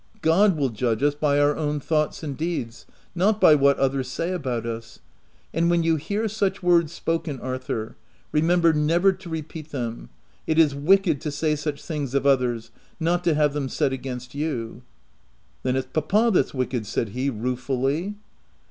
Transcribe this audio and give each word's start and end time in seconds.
God 0.23 0.57
will 0.57 0.69
judge 0.69 1.03
us 1.03 1.13
by 1.13 1.39
our 1.39 1.55
own 1.55 1.79
thoughts 1.79 2.23
and 2.23 2.35
deeds, 2.35 2.87
not 3.13 3.39
by 3.39 3.53
what 3.53 3.77
others 3.77 4.07
say 4.07 4.31
about 4.31 4.65
us. 4.65 4.97
And 5.53 5.69
when 5.69 5.83
you 5.83 5.95
hear 5.97 6.27
such 6.27 6.63
words 6.63 6.91
spoken, 6.91 7.39
Arthur, 7.39 7.95
remember 8.31 8.73
never 8.73 9.11
to 9.13 9.29
repeat 9.29 9.69
them: 9.69 10.09
it 10.47 10.57
is 10.57 10.73
wicked 10.73 11.21
to 11.21 11.29
say 11.29 11.55
such 11.55 11.83
things 11.83 12.15
of 12.15 12.25
others, 12.25 12.71
not 12.99 13.23
to 13.25 13.35
have 13.35 13.53
them 13.53 13.69
said 13.69 13.93
against 13.93 14.33
you."" 14.33 14.81
Then 15.61 15.75
it's 15.75 15.85
papa 15.93 16.31
that's 16.33 16.51
wicked," 16.51 16.87
said 16.87 17.09
he, 17.09 17.29
rue 17.29 17.55
fully. 17.55 18.15